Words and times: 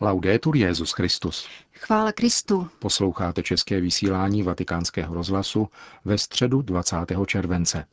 Laudetur 0.00 0.56
Jezus 0.56 0.92
Christus. 0.92 1.48
Chvála 1.72 2.12
Kristu. 2.12 2.68
Posloucháte 2.78 3.42
české 3.42 3.80
vysílání 3.80 4.42
Vatikánského 4.42 5.14
rozhlasu 5.14 5.68
ve 6.04 6.18
středu 6.18 6.62
20. 6.62 6.96
července. 7.26 7.84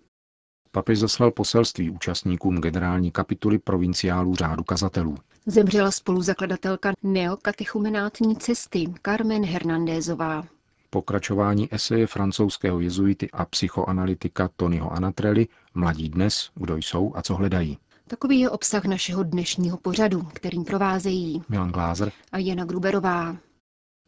Papež 0.72 1.00
zaslal 1.00 1.32
poselství 1.32 1.90
účastníkům 1.90 2.58
generální 2.58 3.12
kapituly 3.12 3.60
provinciálů 3.60 4.36
řádu 4.36 4.64
kazatelů. 4.64 5.18
Zemřela 5.46 5.92
spoluzakladatelka 5.92 6.94
neokatechumenátní 7.04 8.36
cesty 8.36 8.86
Carmen 9.06 9.46
Hernandézová. 9.46 10.44
Pokračování 10.90 11.74
eseje 11.74 12.08
francouzského 12.08 12.80
jezuity 12.80 13.32
a 13.32 13.46
psychoanalytika 13.46 14.50
Tonyho 14.56 14.92
Anatrelli 14.92 15.48
Mladí 15.74 16.10
dnes, 16.10 16.50
kdo 16.56 16.78
jsou 16.78 17.12
a 17.16 17.22
co 17.22 17.36
hledají. 17.36 17.78
Takový 18.12 18.40
je 18.40 18.50
obsah 18.50 18.86
našeho 18.86 19.24
dnešního 19.24 19.78
pořadu, 19.78 20.22
kterým 20.22 20.64
provázejí 20.66 21.44
Milan 21.50 21.72
Glázer 21.72 22.12
a 22.32 22.38
Jana 22.38 22.66
Gruberová. 22.66 23.38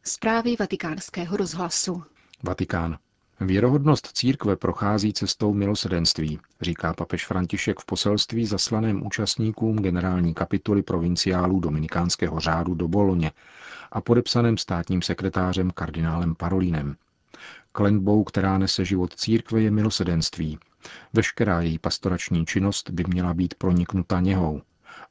Zprávy 0.04 0.56
vatikánského 0.60 1.38
rozhlasu. 1.38 2.04
Vatikán. 2.44 2.98
Věrohodnost 3.40 4.08
církve 4.08 4.56
prochází 4.56 5.14
cestou 5.14 5.54
milosedenství, 5.54 6.40
říká 6.62 6.94
papež 6.94 7.26
František 7.26 7.80
v 7.80 7.86
poselství 7.86 8.46
zaslaném 8.46 9.06
účastníkům 9.06 9.76
generální 9.78 10.34
kapituly 10.34 10.82
provinciálů 10.82 11.60
Dominikánského 11.60 12.40
řádu 12.40 12.74
do 12.74 12.88
Boloně 12.88 13.32
a 13.92 14.02
podepsaném 14.02 14.58
státním 14.58 15.02
sekretářem 15.02 15.72
kardinálem 15.72 16.36
Parolínem. 16.36 16.96
Klenbou, 17.72 18.24
která 18.24 18.58
nese 18.58 18.86
život 18.86 19.14
církve, 19.16 19.62
je 19.62 19.72
milosedenství. 19.72 20.60
Veškerá 21.14 21.62
její 21.62 21.80
pastorační 21.80 22.46
činnost 22.46 22.90
by 22.90 23.04
měla 23.08 23.34
být 23.34 23.54
proniknuta 23.54 24.20
něhou 24.20 24.62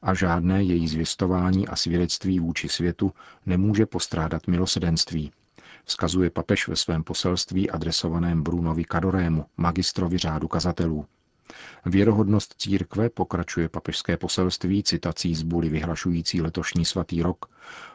a 0.01 0.13
žádné 0.13 0.63
její 0.63 0.87
zvěstování 0.87 1.67
a 1.67 1.75
svědectví 1.75 2.39
vůči 2.39 2.69
světu 2.69 3.13
nemůže 3.45 3.85
postrádat 3.85 4.47
milosedenství, 4.47 5.31
vzkazuje 5.85 6.29
papež 6.29 6.67
ve 6.67 6.75
svém 6.75 7.03
poselství 7.03 7.69
adresovaném 7.69 8.43
Brunovi 8.43 8.83
Kadorému, 8.83 9.45
magistrovi 9.57 10.17
řádu 10.17 10.47
kazatelů. 10.47 11.05
Věrohodnost 11.85 12.55
církve, 12.57 13.09
pokračuje 13.09 13.69
papežské 13.69 14.17
poselství 14.17 14.83
citací 14.83 15.35
z 15.35 15.43
buly 15.43 15.69
vyhlašující 15.69 16.41
letošní 16.41 16.85
svatý 16.85 17.21
rok, 17.21 17.45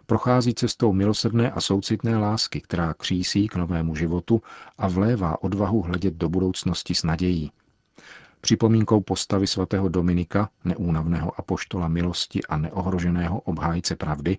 prochází 0.06 0.54
cestou 0.54 0.92
milosrdné 0.92 1.50
a 1.50 1.60
soucitné 1.60 2.18
lásky, 2.18 2.60
která 2.60 2.94
křísí 2.94 3.48
k 3.48 3.56
novému 3.56 3.94
životu 3.94 4.42
a 4.78 4.88
vlévá 4.88 5.42
odvahu 5.42 5.82
hledět 5.82 6.14
do 6.14 6.28
budoucnosti 6.28 6.94
s 6.94 7.02
nadějí. 7.02 7.50
Připomínkou 8.40 9.00
postavy 9.00 9.46
svatého 9.46 9.88
Dominika, 9.88 10.48
neúnavného 10.64 11.40
apoštola 11.40 11.88
milosti 11.88 12.40
a 12.48 12.56
neohroženého 12.56 13.40
obhájce 13.40 13.96
pravdy, 13.96 14.38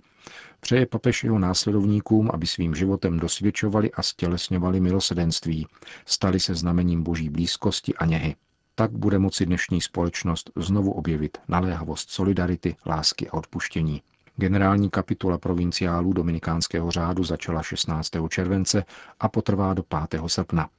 přeje 0.59 0.85
papež 0.85 1.23
jeho 1.23 1.39
následovníkům, 1.39 2.29
aby 2.33 2.47
svým 2.47 2.75
životem 2.75 3.19
dosvědčovali 3.19 3.91
a 3.91 4.01
stělesňovali 4.01 4.79
milosedenství, 4.79 5.67
stali 6.05 6.39
se 6.39 6.55
znamením 6.55 7.03
boží 7.03 7.29
blízkosti 7.29 7.95
a 7.95 8.05
něhy. 8.05 8.35
Tak 8.75 8.91
bude 8.91 9.19
moci 9.19 9.45
dnešní 9.45 9.81
společnost 9.81 10.51
znovu 10.55 10.91
objevit 10.91 11.37
naléhavost 11.47 12.09
solidarity, 12.09 12.75
lásky 12.85 13.29
a 13.29 13.33
odpuštění. 13.33 14.01
Generální 14.35 14.89
kapitula 14.89 15.37
provinciálů 15.37 16.13
Dominikánského 16.13 16.91
řádu 16.91 17.23
začala 17.23 17.63
16. 17.63 18.11
července 18.29 18.83
a 19.19 19.29
potrvá 19.29 19.73
do 19.73 19.83
5. 19.83 20.21
srpna. 20.27 20.69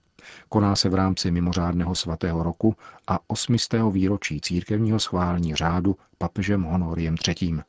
Koná 0.48 0.76
se 0.76 0.88
v 0.88 0.94
rámci 0.94 1.30
mimořádného 1.30 1.94
svatého 1.94 2.42
roku 2.42 2.76
a 3.06 3.18
osmistého 3.26 3.90
výročí 3.90 4.40
církevního 4.40 4.98
schválení 5.00 5.54
řádu 5.54 5.96
papežem 6.18 6.62
Honoriem 6.62 7.16
III. 7.28 7.60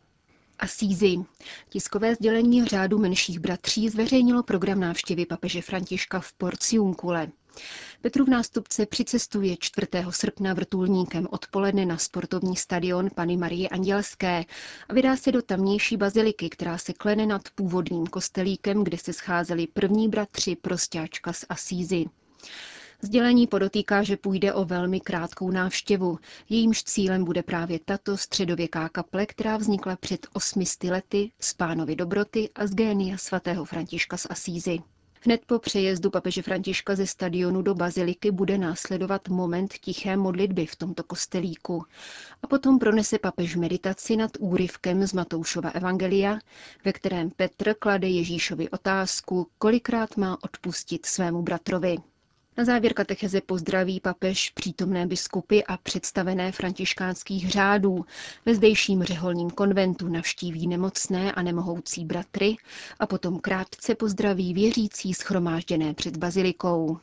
Asízy. 0.60 1.18
Tiskové 1.70 2.16
sdělení 2.16 2.66
řádu 2.66 2.98
menších 2.98 3.40
bratří 3.40 3.90
zveřejnilo 3.90 4.44
program 4.44 4.80
návštěvy 4.80 5.26
papeže 5.26 5.62
Františka 5.62 6.20
v 6.20 6.34
Porciunkule. 6.34 7.28
Petrův 8.02 8.28
nástupce 8.28 8.86
přicestuje 8.86 9.56
4. 9.60 9.88
srpna 10.10 10.54
vrtulníkem 10.54 11.28
odpoledne 11.32 11.86
na 11.86 11.98
sportovní 11.98 12.56
stadion 12.56 13.10
Pany 13.16 13.38
Marie 13.38 13.70
Andělské 13.70 14.46
a 14.90 14.94
vydá 14.94 15.16
se 15.16 15.32
do 15.32 15.42
tamnější 15.42 15.98
baziliky, 15.98 16.50
která 16.50 16.78
se 16.78 16.94
klene 16.94 17.26
nad 17.26 17.42
původním 17.56 18.08
kostelíkem, 18.08 18.84
kde 18.84 18.98
se 18.98 19.14
scházeli 19.14 19.68
první 19.68 20.10
bratři 20.10 20.56
prostáčka 20.56 21.34
z 21.34 21.46
Asízy. 21.50 22.06
Sdělení 23.04 23.48
podotýká, 23.48 24.04
že 24.04 24.18
půjde 24.18 24.54
o 24.54 24.66
velmi 24.66 25.00
krátkou 25.00 25.52
návštěvu. 25.52 26.20
Jejímž 26.50 26.84
cílem 26.84 27.24
bude 27.24 27.44
právě 27.44 27.80
tato 27.86 28.18
středověká 28.18 28.90
kaple, 28.90 29.26
která 29.26 29.58
vznikla 29.58 29.96
před 29.96 30.28
800 30.34 30.84
lety 30.84 31.32
z 31.40 31.54
pánovy 31.54 31.96
dobroty 31.96 32.50
a 32.56 32.68
z 32.68 32.72
génia 32.72 33.18
svatého 33.18 33.66
Františka 33.66 34.18
z 34.18 34.28
Asízy. 34.30 34.80
Hned 35.24 35.42
po 35.46 35.60
přejezdu 35.60 36.10
papeže 36.10 36.42
Františka 36.42 36.96
ze 36.96 37.08
stadionu 37.08 37.62
do 37.62 37.76
baziliky 37.76 38.32
bude 38.32 38.58
následovat 38.58 39.30
moment 39.30 39.74
tiché 39.74 40.18
modlitby 40.18 40.66
v 40.66 40.76
tomto 40.76 41.04
kostelíku. 41.04 41.86
A 42.44 42.48
potom 42.48 42.80
pronese 42.80 43.20
papež 43.20 43.56
meditaci 43.56 44.18
nad 44.18 44.32
úryvkem 44.40 45.08
z 45.08 45.14
Matoušova 45.14 45.70
evangelia, 45.70 46.40
ve 46.86 46.94
kterém 46.94 47.30
Petr 47.30 47.74
klade 47.74 48.08
Ježíšovi 48.08 48.70
otázku, 48.70 49.48
kolikrát 49.58 50.18
má 50.18 50.38
odpustit 50.44 51.06
svému 51.06 51.42
bratrovi. 51.42 51.98
Na 52.62 52.66
závěr 52.66 52.94
katecheze 52.94 53.42
pozdraví 53.42 54.00
papež 54.00 54.50
přítomné 54.50 55.08
biskupy 55.08 55.64
a 55.68 55.78
představené 55.78 56.52
františkánských 56.52 57.50
řádů. 57.50 58.06
Ve 58.46 58.56
zdejším 58.56 59.04
řeholním 59.04 59.50
konventu 59.50 60.08
navštíví 60.08 60.68
nemocné 60.68 61.32
a 61.32 61.42
nemohoucí 61.42 62.06
bratry 62.06 62.56
a 63.00 63.06
potom 63.08 63.40
krátce 63.40 63.96
pozdraví 63.96 64.54
věřící 64.54 65.14
schromážděné 65.14 65.94
před 65.94 66.18
bazilikou. 66.18 66.98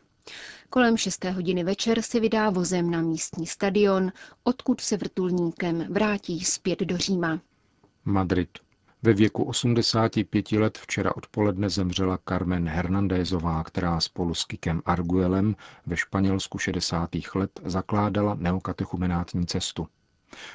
Kolem 0.70 0.96
6. 0.96 1.24
hodiny 1.24 1.64
večer 1.64 2.02
se 2.02 2.20
vydá 2.20 2.50
vozem 2.50 2.90
na 2.90 3.02
místní 3.02 3.46
stadion, 3.46 4.12
odkud 4.44 4.80
se 4.80 4.96
vrtulníkem 4.96 5.86
vrátí 5.90 6.44
zpět 6.44 6.80
do 6.80 6.96
Říma. 6.98 7.40
Madrid. 8.04 8.48
Ve 9.02 9.12
věku 9.12 9.44
85 9.44 10.52
let 10.52 10.78
včera 10.78 11.16
odpoledne 11.16 11.70
zemřela 11.70 12.18
Carmen 12.28 12.68
Hernandézová, 12.68 13.64
která 13.64 14.00
spolu 14.00 14.34
s 14.34 14.44
Kikem 14.44 14.82
Arguelem 14.84 15.56
ve 15.86 15.96
Španělsku 15.96 16.58
60. 16.58 17.10
let 17.34 17.60
zakládala 17.64 18.34
neokatechumenátní 18.34 19.46
cestu. 19.46 19.86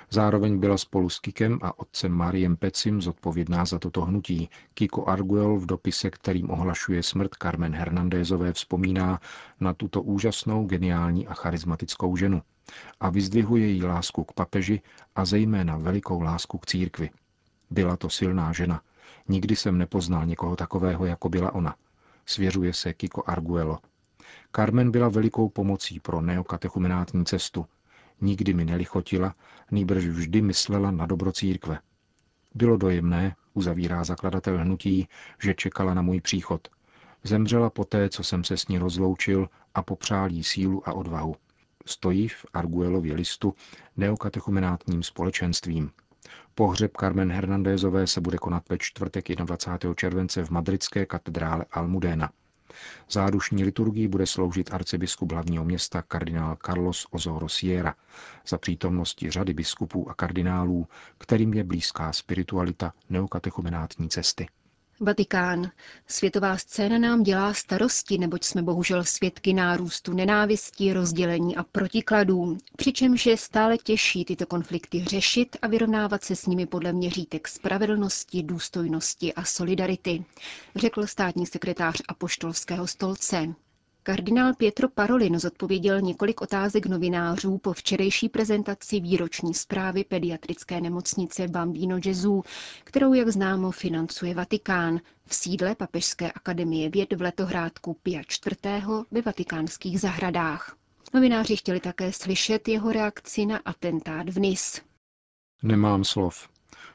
Zároveň 0.09 0.59
byla 0.59 0.78
spolu 0.78 1.09
s 1.09 1.20
Kikem 1.20 1.59
a 1.62 1.80
otcem 1.80 2.12
Mariem 2.12 2.56
Pecim 2.56 3.02
zodpovědná 3.02 3.66
za 3.66 3.80
toto 3.80 4.02
hnutí. 4.02 4.50
Kiko 4.74 5.06
Arguel 5.06 5.58
v 5.60 5.66
dopise, 5.66 6.10
kterým 6.10 6.50
ohlašuje 6.50 7.04
smrt 7.04 7.31
Carmen 7.42 7.75
Hernandézové, 7.75 8.54
vzpomíná 8.54 9.20
na 9.60 9.74
tuto 9.74 10.02
úžasnou, 10.02 10.66
geniální 10.66 11.28
a 11.28 11.34
charismatickou 11.34 12.16
ženu 12.16 12.42
a 13.00 13.10
vyzdvihuje 13.10 13.68
její 13.68 13.84
lásku 13.84 14.24
k 14.24 14.34
papeži 14.34 14.81
a 15.16 15.25
zejména 15.25 15.78
velikou 15.78 16.22
lásku 16.22 16.58
k 16.58 16.66
církvi. 16.66 17.10
Byla 17.74 17.98
to 17.98 18.10
silná 18.10 18.54
žena. 18.54 18.82
Nikdy 19.28 19.56
jsem 19.56 19.78
nepoznal 19.78 20.26
někoho 20.26 20.56
takového, 20.56 21.06
jako 21.06 21.30
byla 21.30 21.56
ona. 21.56 21.76
Svěřuje 22.26 22.74
se 22.74 22.94
Kiko 22.94 23.24
Arguello. 23.26 23.80
Carmen 24.56 24.92
byla 24.92 25.10
velikou 25.10 25.50
pomocí 25.50 26.00
pro 26.00 26.22
neokatechumenátní 26.22 27.26
cestu. 27.26 27.66
Nikdy 28.22 28.54
mi 28.54 28.66
nelichotila, 28.66 29.36
nýbrž 29.72 30.06
vždy 30.06 30.42
myslela 30.42 30.92
na 30.92 31.06
dobro 31.06 31.32
církve. 31.32 31.80
Bylo 32.56 32.78
dojemné, 32.78 33.36
uzavírá 33.54 34.04
zakladatel 34.04 34.58
hnutí, 34.58 35.08
že 35.44 35.54
čekala 35.54 35.94
na 35.94 36.02
můj 36.02 36.22
příchod. 36.22 36.68
Zemřela 37.24 37.70
poté, 37.70 38.10
co 38.10 38.24
jsem 38.24 38.44
se 38.44 38.58
s 38.58 38.68
ní 38.68 38.78
rozloučil 38.78 39.50
a 39.76 39.84
popřál 39.84 40.32
jí 40.32 40.44
sílu 40.44 40.90
a 40.90 40.94
odvahu. 40.94 41.36
Stojí 41.86 42.28
v 42.28 42.46
Arguelově 42.54 43.14
listu 43.14 43.54
neokatechumenátním 43.98 45.04
společenstvím. 45.04 45.92
Pohřeb 46.56 46.92
Carmen 47.00 47.32
Hernandézové 47.32 48.08
se 48.08 48.22
bude 48.22 48.38
konat 48.38 48.70
ve 48.70 48.78
čtvrtek 48.78 49.30
21. 49.36 49.94
července 49.94 50.46
v 50.46 50.50
madridské 50.50 51.06
katedrále 51.06 51.66
Almudena. 51.72 52.30
Zádušní 53.10 53.64
liturgii 53.64 54.08
bude 54.08 54.25
sloužit 54.28 54.74
arcibiskup 54.74 55.31
hlavního 55.31 55.66
města 55.66 56.02
kardinál 56.02 56.58
Carlos 56.66 57.08
Ozoro 57.12 57.50
Sierra 57.50 57.96
za 58.48 58.58
přítomnosti 58.58 59.31
řady 59.31 59.54
biskupů 59.54 60.10
a 60.10 60.14
kardinálů, 60.14 60.88
kterým 61.18 61.54
je 61.54 61.64
blízká 61.64 62.14
spiritualita 62.14 62.94
neokatechumenátní 63.10 64.10
cesty. 64.10 64.48
Vatikán. 65.04 65.72
Světová 66.08 66.58
scéna 66.58 66.98
nám 66.98 67.24
dělá 67.24 67.54
starosti, 67.54 68.18
neboť 68.18 68.44
jsme 68.44 68.62
bohužel 68.62 69.04
svědky 69.04 69.54
nárůstu 69.54 70.14
nenávistí, 70.14 70.94
rozdělení 70.94 71.56
a 71.56 71.64
protikladů, 71.64 72.58
přičemž 72.78 73.26
je 73.26 73.38
stále 73.38 73.78
těžší 73.78 74.26
tyto 74.26 74.46
konflikty 74.46 75.04
řešit 75.04 75.58
a 75.62 75.68
vyrovnávat 75.68 76.24
se 76.24 76.36
s 76.36 76.46
nimi 76.46 76.66
podle 76.66 76.94
měřítek 76.94 77.48
spravedlnosti, 77.48 78.44
důstojnosti 78.44 79.34
a 79.34 79.44
solidarity, 79.44 80.26
řekl 80.76 81.08
státní 81.08 81.46
sekretář 81.46 82.02
Apoštolského 82.08 82.88
stolce. 82.88 83.54
Kardinál 84.06 84.54
Pietro 84.54 84.90
Parolin 84.90 85.40
zodpověděl 85.40 86.02
několik 86.02 86.42
otázek 86.42 86.86
novinářů 86.86 87.58
po 87.58 87.74
včerejší 87.74 88.30
prezentaci 88.30 89.00
výroční 89.00 89.54
zprávy 89.54 90.04
pediatrické 90.04 90.82
nemocnice 90.82 91.48
Bambino 91.48 92.00
Gesù, 92.00 92.44
kterou, 92.84 93.14
jak 93.14 93.30
známo, 93.30 93.72
financuje 93.72 94.34
Vatikán 94.34 95.00
v 95.26 95.36
sídle 95.36 95.76
Papežské 95.76 96.32
akademie 96.32 96.90
věd 96.90 97.14
v 97.14 97.22
letohrádku 97.22 97.98
Pia 98.04 98.22
IV. 98.48 98.58
ve 99.12 99.22
vatikánských 99.22 100.00
zahradách. 100.00 100.76
Novináři 101.14 101.56
chtěli 101.56 101.80
také 101.80 102.12
slyšet 102.14 102.68
jeho 102.68 102.92
reakci 102.92 103.46
na 103.46 103.58
atentát 103.66 104.30
v 104.30 104.40
Nis. 104.40 104.82
Nemám 105.64 106.04
slov. 106.04 106.50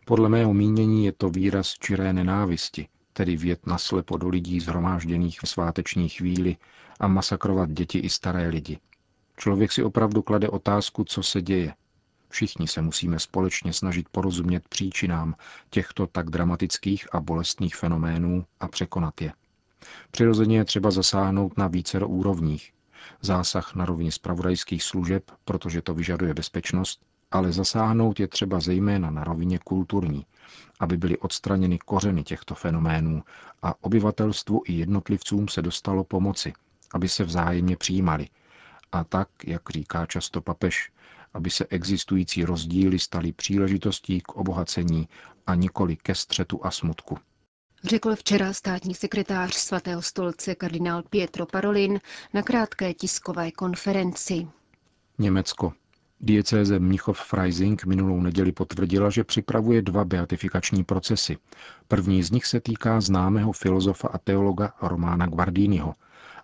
Podle 0.05 0.29
mého 0.29 0.55
mínění 0.55 1.05
je 1.05 1.13
to 1.13 1.31
výraz 1.31 1.75
čiré 1.79 2.13
nenávisti, 2.13 2.89
tedy 3.19 3.37
vět 3.37 3.67
naslepo 3.67 4.17
do 4.17 4.29
lidí 4.29 4.61
zhromážděných 4.61 5.41
v 5.41 5.49
sváteční 5.49 6.09
chvíli 6.09 6.56
a 7.00 7.09
masakrovat 7.09 7.70
děti 7.70 7.99
i 7.99 8.11
staré 8.11 8.49
lidi. 8.49 8.79
Člověk 9.37 9.73
si 9.73 9.82
opravdu 9.82 10.23
klade 10.23 10.49
otázku, 10.49 11.05
co 11.05 11.23
se 11.23 11.43
děje. 11.43 11.75
Všichni 12.29 12.69
se 12.69 12.82
musíme 12.82 13.19
společně 13.19 13.73
snažit 13.73 14.09
porozumět 14.09 14.69
příčinám 14.69 15.35
těchto 15.70 16.06
tak 16.06 16.31
dramatických 16.31 17.15
a 17.15 17.20
bolestných 17.20 17.76
fenoménů 17.76 18.44
a 18.61 18.69
překonat 18.69 19.21
je. 19.21 19.32
Přirozeně 20.11 20.56
je 20.56 20.64
třeba 20.64 20.91
zasáhnout 20.91 21.59
na 21.59 21.69
více 21.69 21.99
úrovních. 22.05 22.73
Zásah 23.21 23.75
na 23.75 23.85
rovni 23.85 24.12
spravodajských 24.12 24.82
služeb, 24.82 25.31
protože 25.44 25.82
to 25.82 25.94
vyžaduje 25.94 26.35
bezpečnost, 26.35 27.00
ale 27.31 27.53
zasáhnout 27.53 28.21
je 28.21 28.29
třeba 28.29 28.61
zejména 28.61 29.11
na 29.11 29.25
rovině 29.25 29.59
kulturní, 29.59 30.27
aby 30.81 30.97
byly 30.97 31.19
odstraněny 31.19 31.79
kořeny 31.79 32.25
těchto 32.25 32.55
fenoménů 32.55 33.23
a 33.63 33.75
obyvatelstvu 33.85 34.63
i 34.67 34.73
jednotlivcům 34.73 35.49
se 35.49 35.63
dostalo 35.63 36.05
pomoci, 36.05 36.53
aby 36.95 37.09
se 37.09 37.25
vzájemně 37.25 37.77
přijímali. 37.77 38.29
A 38.93 39.05
tak, 39.05 39.29
jak 39.47 39.71
říká 39.71 40.07
často 40.07 40.41
papež, 40.41 40.93
aby 41.35 41.51
se 41.51 41.67
existující 41.71 42.45
rozdíly 42.45 42.99
staly 42.99 43.33
příležitostí 43.33 44.21
k 44.21 44.29
obohacení 44.37 45.09
a 45.47 45.55
nikoli 45.55 45.97
ke 45.97 46.15
střetu 46.15 46.67
a 46.67 46.71
smutku. 46.71 47.19
Řekl 47.85 48.17
včera 48.17 48.53
státní 48.53 48.95
sekretář 48.95 49.55
svatého 49.55 50.03
stolce 50.03 50.55
kardinál 50.55 51.03
Pietro 51.03 51.47
Parolin 51.47 52.01
na 52.35 52.43
krátké 52.43 52.95
tiskové 52.95 53.51
konferenci. 53.51 54.47
Německo. 55.19 55.73
Diecéze 56.20 56.79
Mnichov 56.79 57.19
Freising 57.19 57.85
minulou 57.85 58.20
neděli 58.20 58.53
potvrdila, 58.53 59.11
že 59.11 59.25
připravuje 59.25 59.82
dva 59.82 60.05
beatifikační 60.05 60.85
procesy. 60.85 61.37
První 61.88 62.23
z 62.23 62.31
nich 62.31 62.47
se 62.47 62.61
týká 62.61 63.00
známého 63.00 63.53
filozofa 63.53 64.09
a 64.09 64.19
teologa 64.19 64.73
Romána 64.82 65.26
Guardiniho 65.26 65.94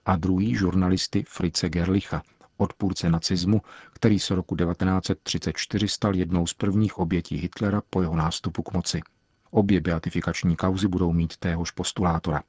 a 0.06 0.16
druhý 0.16 0.54
žurnalisty 0.54 1.24
Fritze 1.28 1.68
Gerlicha, 1.68 2.22
odpůrce 2.56 3.10
nacismu, 3.10 3.60
který 3.92 4.18
se 4.18 4.34
roku 4.34 4.56
1934 4.56 5.88
stal 5.88 6.14
jednou 6.14 6.46
z 6.46 6.54
prvních 6.54 6.98
obětí 6.98 7.36
Hitlera 7.36 7.82
po 7.90 8.02
jeho 8.02 8.16
nástupu 8.16 8.62
k 8.62 8.72
moci. 8.72 9.00
Obě 9.50 9.80
beatifikační 9.80 10.56
kauzy 10.56 10.88
budou 10.88 11.12
mít 11.12 11.36
téhož 11.36 11.70
postulátora. 11.70 12.42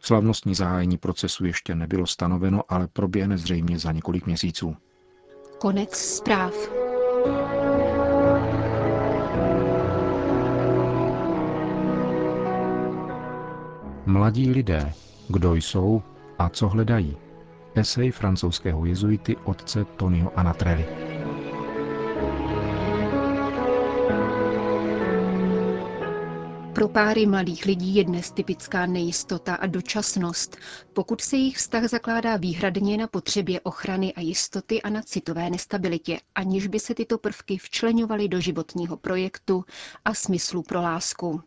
Slavnostní 0.00 0.54
zahájení 0.54 0.98
procesu 0.98 1.44
ještě 1.44 1.74
nebylo 1.74 2.06
stanoveno, 2.06 2.62
ale 2.68 2.88
proběhne 2.88 3.38
zřejmě 3.38 3.78
za 3.78 3.92
několik 3.92 4.26
měsíců. 4.26 4.76
Konec 5.62 5.94
zpráv. 5.96 6.54
Mladí 14.06 14.50
lidé, 14.50 14.92
kdo 15.28 15.54
jsou 15.54 16.02
a 16.38 16.48
co 16.48 16.68
hledají. 16.68 17.16
Esej 17.74 18.10
francouzského 18.10 18.84
jezuity 18.86 19.36
otce 19.44 19.84
Tonio 19.84 20.32
Anatrelli. 20.36 21.11
Pro 26.74 26.88
páry 26.88 27.26
mladých 27.26 27.64
lidí 27.64 27.94
je 27.94 28.04
dnes 28.04 28.30
typická 28.30 28.86
nejistota 28.86 29.54
a 29.54 29.66
dočasnost, 29.66 30.56
pokud 30.92 31.20
se 31.20 31.36
jejich 31.36 31.56
vztah 31.56 31.84
zakládá 31.84 32.36
výhradně 32.36 32.96
na 32.96 33.06
potřebě 33.06 33.60
ochrany 33.60 34.14
a 34.14 34.20
jistoty 34.20 34.82
a 34.82 34.90
na 34.90 35.02
citové 35.02 35.50
nestabilitě, 35.50 36.20
aniž 36.34 36.66
by 36.66 36.80
se 36.80 36.94
tyto 36.94 37.18
prvky 37.18 37.58
včlenovaly 37.58 38.28
do 38.28 38.40
životního 38.40 38.96
projektu 38.96 39.64
a 40.04 40.14
smyslu 40.14 40.62
pro 40.62 40.82
lásku. 40.82 41.40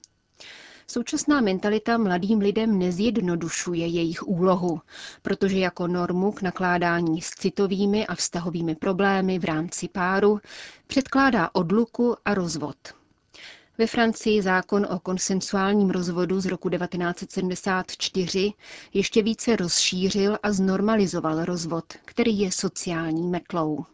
Současná 0.88 1.42
mentalita 1.42 1.98
mladým 1.98 2.40
lidem 2.40 2.80
nezjednodušuje 2.80 3.88
jejich 3.88 4.28
úlohu, 4.28 4.82
protože 5.22 5.58
jako 5.60 5.88
normu 5.88 6.32
k 6.32 6.42
nakládání 6.42 7.22
s 7.22 7.30
citovými 7.30 8.08
a 8.08 8.16
vztahovými 8.16 8.76
problémy 8.76 9.40
v 9.40 9.44
rámci 9.46 9.88
páru 9.88 10.40
předkládá 10.88 11.50
odluku 11.54 12.16
a 12.26 12.34
rozvod. 12.34 12.78
Ve 13.78 13.88
Francii 13.88 14.42
zákon 14.42 14.88
o 14.90 15.00
konsensuálním 15.00 15.90
rozvodu 15.90 16.42
z 16.42 16.46
roku 16.46 16.70
1974 16.70 18.54
ještě 18.94 19.24
více 19.24 19.56
rozšířil 19.56 20.38
a 20.44 20.52
znormalizoval 20.52 21.46
rozvod, 21.46 21.94
který 22.06 22.40
je 22.40 22.52
sociální 22.52 23.28
metlou. 23.28 23.86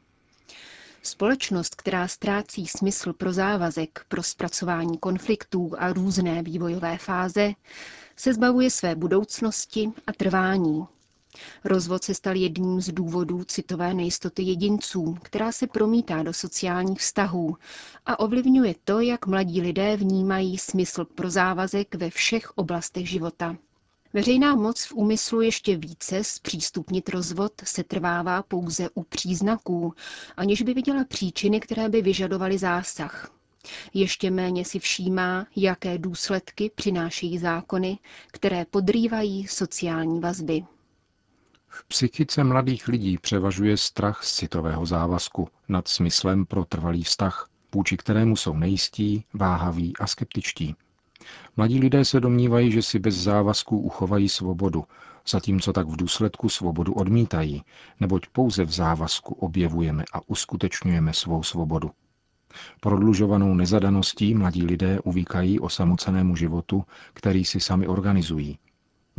Společnost, 1.03 1.75
která 1.75 2.07
ztrácí 2.07 2.67
smysl 2.67 3.13
pro 3.13 3.33
závazek, 3.33 4.05
pro 4.07 4.23
zpracování 4.23 4.97
konfliktů 4.97 5.71
a 5.77 5.93
různé 5.93 6.43
vývojové 6.43 6.97
fáze, 6.97 7.51
se 8.15 8.33
zbavuje 8.33 8.71
své 8.71 8.95
budoucnosti 8.95 9.91
a 10.07 10.13
trvání, 10.13 10.85
Rozvod 11.63 12.03
se 12.03 12.13
stal 12.13 12.35
jedním 12.35 12.81
z 12.81 12.91
důvodů 12.91 13.43
citové 13.43 13.93
nejistoty 13.93 14.43
jedinců, 14.43 15.17
která 15.21 15.51
se 15.51 15.67
promítá 15.67 16.23
do 16.23 16.33
sociálních 16.33 16.99
vztahů 16.99 17.57
a 18.05 18.19
ovlivňuje 18.19 18.75
to, 18.83 18.99
jak 18.99 19.27
mladí 19.27 19.61
lidé 19.61 19.97
vnímají 19.97 20.57
smysl 20.57 21.05
pro 21.05 21.29
závazek 21.29 21.95
ve 21.95 22.09
všech 22.09 22.57
oblastech 22.57 23.09
života. 23.09 23.57
Veřejná 24.13 24.55
moc 24.55 24.85
v 24.85 24.93
úmyslu 24.93 25.41
ještě 25.41 25.77
více 25.77 26.23
zpřístupnit 26.23 27.09
rozvod 27.09 27.53
se 27.63 27.83
trvává 27.83 28.43
pouze 28.43 28.89
u 28.93 29.03
příznaků, 29.03 29.93
aniž 30.37 30.61
by 30.61 30.73
viděla 30.73 31.03
příčiny, 31.03 31.59
které 31.59 31.89
by 31.89 32.01
vyžadovaly 32.01 32.57
zásah. 32.57 33.31
Ještě 33.93 34.31
méně 34.31 34.65
si 34.65 34.79
všímá, 34.79 35.47
jaké 35.55 35.97
důsledky 35.97 36.71
přinášejí 36.75 37.37
zákony, 37.37 37.99
které 38.27 38.65
podrývají 38.65 39.47
sociální 39.47 40.19
vazby. 40.19 40.63
V 41.73 41.85
psychice 41.85 42.43
mladých 42.43 42.87
lidí 42.87 43.17
převažuje 43.17 43.77
strach 43.77 44.23
z 44.23 44.35
citového 44.35 44.85
závazku 44.85 45.49
nad 45.69 45.87
smyslem 45.87 46.45
pro 46.45 46.65
trvalý 46.65 47.03
vztah, 47.03 47.49
vůči 47.75 47.97
kterému 47.97 48.35
jsou 48.35 48.57
nejistí, 48.57 49.25
váhaví 49.33 49.93
a 49.99 50.07
skeptičtí. 50.07 50.75
Mladí 51.57 51.79
lidé 51.79 52.05
se 52.05 52.19
domnívají, 52.19 52.71
že 52.71 52.81
si 52.81 52.99
bez 52.99 53.15
závazků 53.15 53.79
uchovají 53.79 54.29
svobodu, 54.29 54.83
zatímco 55.27 55.73
tak 55.73 55.87
v 55.87 55.95
důsledku 55.95 56.49
svobodu 56.49 56.93
odmítají, 56.93 57.63
neboť 57.99 58.27
pouze 58.27 58.65
v 58.65 58.71
závazku 58.71 59.33
objevujeme 59.33 60.03
a 60.13 60.21
uskutečňujeme 60.27 61.13
svou 61.13 61.43
svobodu. 61.43 61.91
Prodlužovanou 62.79 63.53
nezadaností 63.53 64.33
mladí 64.33 64.65
lidé 64.65 64.99
uvíkají 64.99 65.59
o 65.59 65.69
samocenému 65.69 66.35
životu, 66.35 66.83
který 67.13 67.45
si 67.45 67.59
sami 67.59 67.87
organizují, 67.87 68.57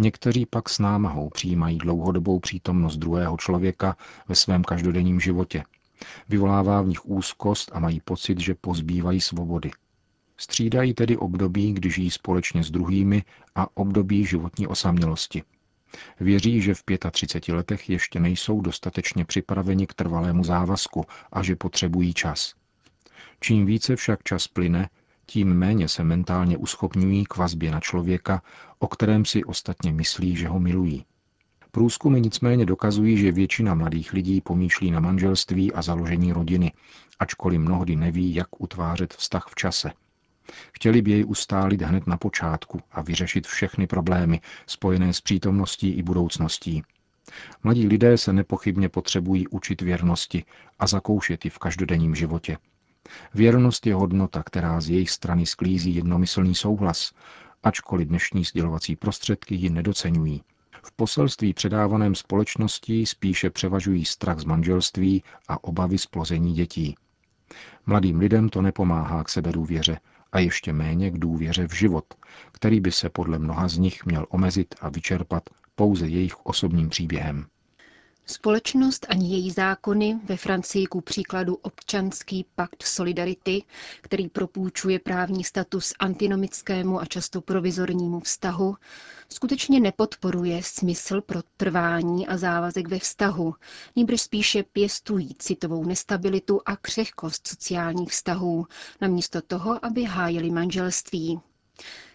Někteří 0.02 0.46
pak 0.46 0.68
s 0.68 0.78
námahou 0.78 1.30
přijímají 1.30 1.78
dlouhodobou 1.78 2.40
přítomnost 2.40 2.96
druhého 2.96 3.36
člověka 3.36 3.96
ve 4.28 4.34
svém 4.34 4.64
každodenním 4.64 5.20
životě. 5.20 5.64
Vyvolává 6.28 6.82
v 6.82 6.86
nich 6.86 7.06
úzkost 7.06 7.70
a 7.74 7.78
mají 7.78 8.00
pocit, 8.00 8.40
že 8.40 8.54
pozbývají 8.54 9.20
svobody. 9.20 9.70
Střídají 10.36 10.94
tedy 10.94 11.16
období, 11.16 11.72
kdy 11.72 11.90
žijí 11.90 12.10
společně 12.10 12.64
s 12.64 12.70
druhými 12.70 13.22
a 13.54 13.76
období 13.76 14.26
životní 14.26 14.66
osamělosti. 14.66 15.42
Věří, 16.20 16.60
že 16.60 16.74
v 16.74 16.82
35 17.10 17.54
letech 17.54 17.90
ještě 17.90 18.20
nejsou 18.20 18.60
dostatečně 18.60 19.24
připraveni 19.24 19.86
k 19.86 19.94
trvalému 19.94 20.44
závazku 20.44 21.04
a 21.32 21.42
že 21.42 21.56
potřebují 21.56 22.14
čas. 22.14 22.54
Čím 23.40 23.66
více 23.66 23.96
však 23.96 24.22
čas 24.22 24.48
plyne, 24.48 24.88
tím 25.26 25.54
méně 25.54 25.88
se 25.88 26.04
mentálně 26.04 26.56
uschopňují 26.56 27.24
k 27.24 27.36
vazbě 27.36 27.70
na 27.70 27.80
člověka, 27.80 28.42
o 28.78 28.88
kterém 28.88 29.24
si 29.24 29.44
ostatně 29.44 29.92
myslí, 29.92 30.36
že 30.36 30.48
ho 30.48 30.60
milují. 30.60 31.04
Průzkumy 31.70 32.20
nicméně 32.20 32.66
dokazují, 32.66 33.18
že 33.18 33.32
většina 33.32 33.74
mladých 33.74 34.12
lidí 34.12 34.40
pomýšlí 34.40 34.90
na 34.90 35.00
manželství 35.00 35.72
a 35.72 35.82
založení 35.82 36.32
rodiny, 36.32 36.72
ačkoliv 37.18 37.60
mnohdy 37.60 37.96
neví, 37.96 38.34
jak 38.34 38.62
utvářet 38.62 39.14
vztah 39.14 39.46
v 39.48 39.54
čase. 39.54 39.92
Chtěli 40.72 41.02
by 41.02 41.10
jej 41.10 41.24
ustálit 41.26 41.82
hned 41.82 42.06
na 42.06 42.16
počátku 42.16 42.80
a 42.92 43.02
vyřešit 43.02 43.46
všechny 43.46 43.86
problémy 43.86 44.40
spojené 44.66 45.12
s 45.12 45.20
přítomností 45.20 45.90
i 45.90 46.02
budoucností. 46.02 46.82
Mladí 47.62 47.86
lidé 47.86 48.18
se 48.18 48.32
nepochybně 48.32 48.88
potřebují 48.88 49.48
učit 49.48 49.82
věrnosti 49.82 50.44
a 50.78 50.86
zakoušet 50.86 51.44
ji 51.44 51.50
v 51.50 51.58
každodenním 51.58 52.14
životě. 52.14 52.56
Věrnost 53.34 53.86
je 53.86 53.94
hodnota, 53.94 54.42
která 54.42 54.80
z 54.80 54.90
jejich 54.90 55.10
strany 55.10 55.46
sklízí 55.46 55.94
jednomyslný 55.94 56.54
souhlas, 56.54 57.12
ačkoliv 57.62 58.08
dnešní 58.08 58.44
sdělovací 58.44 58.96
prostředky 58.96 59.54
ji 59.54 59.70
nedocenují. 59.70 60.42
V 60.84 60.92
poselství 60.92 61.54
předávaném 61.54 62.14
společností 62.14 63.06
spíše 63.06 63.50
převažují 63.50 64.04
strach 64.04 64.38
z 64.38 64.44
manželství 64.44 65.22
a 65.48 65.64
obavy 65.64 65.98
z 65.98 66.06
plození 66.06 66.54
dětí. 66.54 66.94
Mladým 67.86 68.18
lidem 68.18 68.48
to 68.48 68.62
nepomáhá 68.62 69.24
k 69.24 69.28
sebedůvěře 69.28 70.00
a 70.32 70.38
ještě 70.38 70.72
méně 70.72 71.10
k 71.10 71.18
důvěře 71.18 71.68
v 71.68 71.72
život, 71.72 72.04
který 72.52 72.80
by 72.80 72.92
se 72.92 73.08
podle 73.08 73.38
mnoha 73.38 73.68
z 73.68 73.78
nich 73.78 74.06
měl 74.06 74.26
omezit 74.28 74.74
a 74.80 74.88
vyčerpat 74.88 75.42
pouze 75.74 76.08
jejich 76.08 76.46
osobním 76.46 76.88
příběhem. 76.88 77.46
Společnost 78.26 79.06
ani 79.08 79.30
její 79.30 79.50
zákony, 79.50 80.20
ve 80.24 80.36
Francii 80.36 80.86
ku 80.86 81.00
příkladu 81.00 81.54
občanský 81.54 82.46
pakt 82.54 82.82
Solidarity, 82.82 83.62
který 84.00 84.28
propůjčuje 84.28 84.98
právní 84.98 85.44
status 85.44 85.92
antinomickému 85.98 87.00
a 87.00 87.04
často 87.06 87.40
provizornímu 87.40 88.20
vztahu, 88.20 88.76
skutečně 89.28 89.80
nepodporuje 89.80 90.62
smysl 90.62 91.20
pro 91.20 91.40
trvání 91.56 92.28
a 92.28 92.36
závazek 92.36 92.88
ve 92.88 92.98
vztahu, 92.98 93.54
níbrž 93.96 94.20
spíše 94.20 94.62
pěstují 94.62 95.34
citovou 95.38 95.84
nestabilitu 95.84 96.60
a 96.66 96.76
křehkost 96.76 97.46
sociálních 97.48 98.10
vztahů, 98.10 98.66
namísto 99.00 99.42
toho, 99.42 99.84
aby 99.84 100.04
hájili 100.04 100.50
manželství. 100.50 101.40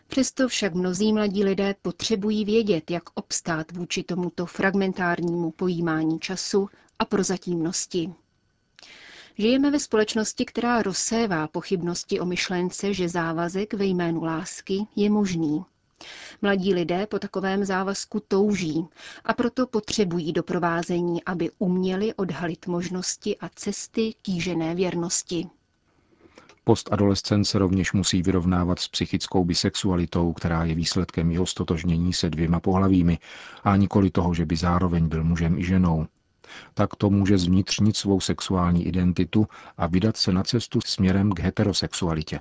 Přesto 0.07 0.47
však 0.47 0.73
mnozí 0.73 1.13
mladí 1.13 1.43
lidé 1.43 1.75
potřebují 1.81 2.45
vědět, 2.45 2.91
jak 2.91 3.03
obstát 3.13 3.71
vůči 3.71 4.03
tomuto 4.03 4.45
fragmentárnímu 4.45 5.51
pojímání 5.51 6.19
času 6.19 6.69
a 6.99 7.05
prozatímnosti. 7.05 8.13
Žijeme 9.37 9.71
ve 9.71 9.79
společnosti, 9.79 10.45
která 10.45 10.81
rozsévá 10.81 11.47
pochybnosti 11.47 12.19
o 12.19 12.25
myšlence, 12.25 12.93
že 12.93 13.09
závazek 13.09 13.73
ve 13.73 13.85
jménu 13.85 14.23
lásky 14.23 14.87
je 14.95 15.09
možný. 15.09 15.65
Mladí 16.41 16.73
lidé 16.73 17.07
po 17.07 17.19
takovém 17.19 17.65
závazku 17.65 18.19
touží 18.27 18.87
a 19.23 19.33
proto 19.33 19.67
potřebují 19.67 20.33
doprovázení, 20.33 21.23
aby 21.23 21.51
uměli 21.59 22.13
odhalit 22.13 22.67
možnosti 22.67 23.37
a 23.37 23.49
cesty 23.49 24.13
kýžené 24.21 24.75
věrnosti. 24.75 25.49
Postadolescence 26.67 27.59
rovněž 27.59 27.93
musí 27.93 28.21
vyrovnávat 28.21 28.79
s 28.79 28.87
psychickou 28.87 29.45
bisexualitou, 29.45 30.33
která 30.33 30.63
je 30.63 30.75
výsledkem 30.75 31.31
jeho 31.31 31.45
stotožnění 31.45 32.13
se 32.13 32.29
dvěma 32.29 32.59
pohlavími, 32.59 33.19
a 33.63 33.75
nikoli 33.75 34.11
toho, 34.11 34.33
že 34.33 34.45
by 34.45 34.55
zároveň 34.55 35.07
byl 35.07 35.23
mužem 35.23 35.57
i 35.57 35.63
ženou. 35.63 36.07
Tak 36.73 36.95
to 36.95 37.09
může 37.09 37.37
zvnitřnit 37.37 37.97
svou 37.97 38.19
sexuální 38.19 38.87
identitu 38.87 39.47
a 39.77 39.87
vydat 39.87 40.17
se 40.17 40.31
na 40.31 40.43
cestu 40.43 40.79
směrem 40.85 41.31
k 41.31 41.39
heterosexualitě. 41.39 42.39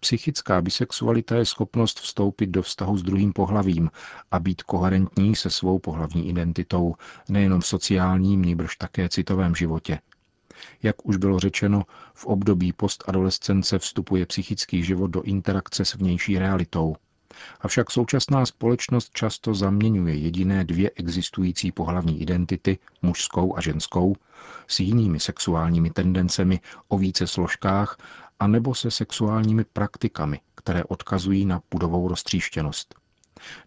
Psychická 0.00 0.62
bisexualita 0.62 1.36
je 1.36 1.44
schopnost 1.44 2.00
vstoupit 2.00 2.46
do 2.46 2.62
vztahu 2.62 2.98
s 2.98 3.02
druhým 3.02 3.32
pohlavím 3.32 3.90
a 4.30 4.38
být 4.38 4.62
koherentní 4.62 5.36
se 5.36 5.50
svou 5.50 5.78
pohlavní 5.78 6.28
identitou, 6.28 6.94
nejenom 7.28 7.60
v 7.60 7.66
sociálním, 7.66 8.42
nýbrž 8.42 8.76
také 8.76 9.08
citovém 9.08 9.54
životě, 9.54 9.98
jak 10.82 11.06
už 11.06 11.16
bylo 11.16 11.38
řečeno, 11.38 11.82
v 12.14 12.26
období 12.26 12.72
postadolescence 12.72 13.78
vstupuje 13.78 14.26
psychický 14.26 14.82
život 14.84 15.06
do 15.06 15.22
interakce 15.22 15.84
s 15.84 15.94
vnější 15.94 16.38
realitou. 16.38 16.96
Avšak 17.60 17.90
současná 17.90 18.46
společnost 18.46 19.10
často 19.12 19.54
zaměňuje 19.54 20.14
jediné 20.14 20.64
dvě 20.64 20.90
existující 20.96 21.72
pohlavní 21.72 22.22
identity, 22.22 22.78
mužskou 23.02 23.56
a 23.56 23.60
ženskou, 23.60 24.16
s 24.66 24.80
jinými 24.80 25.20
sexuálními 25.20 25.90
tendencemi 25.90 26.60
o 26.88 26.98
více 26.98 27.26
složkách 27.26 27.96
a 28.40 28.46
nebo 28.46 28.74
se 28.74 28.90
sexuálními 28.90 29.64
praktikami, 29.64 30.40
které 30.54 30.84
odkazují 30.84 31.44
na 31.44 31.60
pudovou 31.68 32.08
roztříštěnost. 32.08 32.94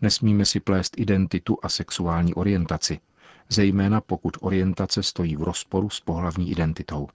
Nesmíme 0.02 0.46
si 0.46 0.60
plést 0.60 1.00
identitu 1.00 1.58
a 1.64 1.70
sexuální 1.70 2.34
orientaci, 2.34 3.00
zejména 3.52 4.02
pokud 4.02 4.38
orientace 4.42 5.04
stojí 5.04 5.36
v 5.36 5.44
rozporu 5.44 5.90
s 5.90 6.00
pohlavní 6.00 6.52
identitou. 6.52 7.08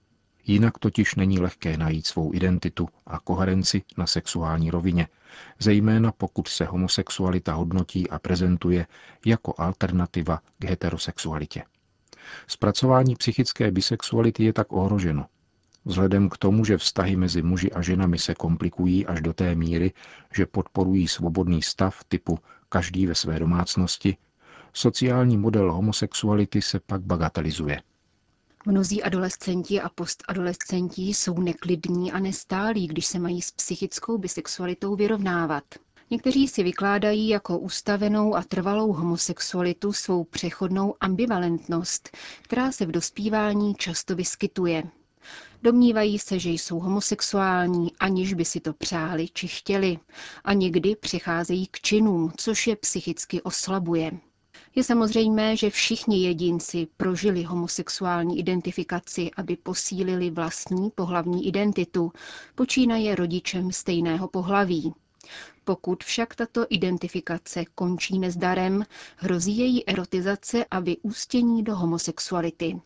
Jinak 0.45 0.77
totiž 0.77 1.15
není 1.15 1.39
lehké 1.39 1.77
najít 1.77 2.07
svou 2.07 2.33
identitu 2.33 2.89
a 3.07 3.19
koherenci 3.19 3.83
na 3.97 4.07
sexuální 4.07 4.71
rovině, 4.71 5.07
zejména 5.59 6.11
pokud 6.11 6.47
se 6.47 6.65
homosexualita 6.65 7.53
hodnotí 7.53 8.09
a 8.09 8.19
prezentuje 8.19 8.87
jako 9.25 9.53
alternativa 9.57 10.41
k 10.59 10.65
heterosexualitě. 10.65 11.63
Zpracování 12.47 13.15
psychické 13.15 13.71
bisexuality 13.71 14.43
je 14.43 14.53
tak 14.53 14.71
ohroženo. 14.73 15.25
Vzhledem 15.85 16.29
k 16.29 16.37
tomu, 16.37 16.65
že 16.65 16.77
vztahy 16.77 17.15
mezi 17.15 17.41
muži 17.41 17.71
a 17.71 17.81
ženami 17.81 18.19
se 18.19 18.35
komplikují 18.35 19.05
až 19.05 19.21
do 19.21 19.33
té 19.33 19.55
míry, 19.55 19.93
že 20.33 20.45
podporují 20.45 21.07
svobodný 21.07 21.61
stav 21.61 22.03
typu 22.07 22.39
každý 22.69 23.05
ve 23.05 23.15
své 23.15 23.39
domácnosti, 23.39 24.17
Sociální 24.73 25.37
model 25.37 25.73
homosexuality 25.73 26.61
se 26.61 26.79
pak 26.79 27.01
bagatelizuje. 27.01 27.81
Mnozí 28.65 29.03
adolescenti 29.03 29.81
a 29.81 29.89
postadolescenti 29.89 31.01
jsou 31.01 31.39
neklidní 31.41 32.11
a 32.11 32.19
nestálí, 32.19 32.87
když 32.87 33.05
se 33.05 33.19
mají 33.19 33.41
s 33.41 33.51
psychickou 33.51 34.17
bisexualitou 34.17 34.95
vyrovnávat. 34.95 35.63
Někteří 36.09 36.47
si 36.47 36.63
vykládají 36.63 37.29
jako 37.29 37.57
ustavenou 37.57 38.35
a 38.35 38.43
trvalou 38.43 38.93
homosexualitu 38.93 39.93
svou 39.93 40.23
přechodnou 40.23 40.95
ambivalentnost, 40.99 42.17
která 42.41 42.71
se 42.71 42.85
v 42.85 42.91
dospívání 42.91 43.75
často 43.75 44.15
vyskytuje. 44.15 44.83
Domnívají 45.63 46.19
se, 46.19 46.39
že 46.39 46.49
jsou 46.49 46.79
homosexuální, 46.79 47.91
aniž 47.99 48.33
by 48.33 48.45
si 48.45 48.59
to 48.59 48.73
přáli 48.73 49.27
či 49.33 49.47
chtěli, 49.47 49.99
a 50.43 50.53
někdy 50.53 50.95
přicházejí 50.95 51.67
k 51.67 51.79
činům, 51.81 52.31
což 52.37 52.67
je 52.67 52.75
psychicky 52.75 53.41
oslabuje. 53.41 54.11
Je 54.77 54.83
samozřejmé, 54.83 55.55
že 55.57 55.69
všichni 55.69 56.23
jedinci 56.23 56.87
prožili 56.97 57.43
homosexuální 57.43 58.39
identifikaci, 58.39 59.31
aby 59.37 59.55
posílili 59.55 60.29
vlastní 60.29 60.89
pohlavní 60.95 61.47
identitu, 61.47 62.11
počínaje 62.55 63.15
rodičem 63.15 63.71
stejného 63.71 64.27
pohlaví. 64.27 64.93
Pokud 65.63 66.03
však 66.03 66.35
tato 66.35 66.65
identifikace 66.69 67.65
končí 67.75 68.19
nezdarem, 68.19 68.85
hrozí 69.15 69.57
její 69.57 69.87
erotizace 69.89 70.65
a 70.71 70.79
vyústění 70.79 71.63
do 71.63 71.75
homosexuality. 71.75 72.81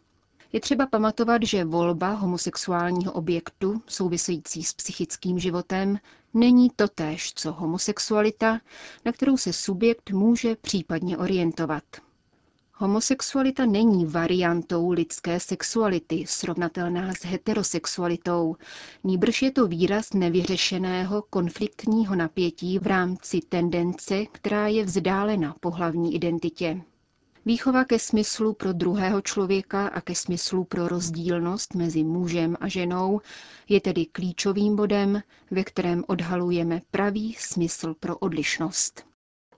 Je 0.54 0.60
třeba 0.60 0.88
pamatovat, 0.88 1.42
že 1.44 1.66
volba 1.66 2.10
homosexuálního 2.14 3.12
objektu 3.12 3.82
související 3.88 4.64
s 4.64 4.74
psychickým 4.74 5.40
životem 5.40 5.98
není 6.34 6.70
totéž, 6.76 7.34
co 7.34 7.52
homosexualita, 7.52 8.60
na 9.06 9.12
kterou 9.12 9.38
se 9.38 9.54
subjekt 9.54 10.12
může 10.12 10.56
případně 10.56 11.18
orientovat. 11.18 11.84
Homosexualita 12.74 13.66
není 13.66 14.06
variantou 14.06 14.92
lidské 14.92 15.40
sexuality, 15.40 16.26
srovnatelná 16.28 17.14
s 17.14 17.26
heterosexualitou, 17.26 18.56
níbrž 19.04 19.42
je 19.42 19.52
to 19.52 19.68
výraz 19.68 20.14
nevyřešeného 20.14 21.24
konfliktního 21.30 22.16
napětí 22.16 22.80
v 22.80 22.88
rámci 22.88 23.40
tendence, 23.50 24.26
která 24.32 24.68
je 24.68 24.86
vzdálena 24.86 25.56
pohlavní 25.60 26.16
identitě. 26.16 26.82
Výchova 27.46 27.86
ke 27.86 28.00
smyslu 28.00 28.54
pro 28.54 28.74
druhého 28.74 29.22
člověka 29.22 29.88
a 29.88 30.02
ke 30.02 30.16
smyslu 30.16 30.64
pro 30.64 30.88
rozdílnost 30.88 31.76
mezi 31.76 32.04
mužem 32.04 32.58
a 32.60 32.68
ženou 32.68 33.22
je 33.70 33.82
tedy 33.82 34.06
klíčovým 34.06 34.76
bodem, 34.76 35.22
ve 35.52 35.64
kterém 35.64 36.04
odhalujeme 36.08 36.82
pravý 36.92 37.34
smysl 37.40 37.94
pro 38.00 38.18
odlišnost. 38.18 39.06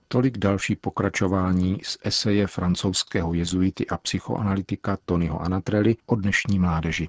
Tolik 0.08 0.38
další 0.38 0.76
pokračování 0.76 1.78
z 1.82 1.98
eseje 2.04 2.46
francouzského 2.46 3.34
jezuity 3.34 3.86
a 3.86 3.96
psychoanalytika 3.96 4.98
Tonyho 5.04 5.40
Anatrelli 5.42 5.96
o 6.06 6.16
dnešní 6.16 6.58
mládeži. 6.58 7.08